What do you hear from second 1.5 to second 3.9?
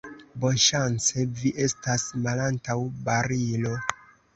estas malantaŭ barilo.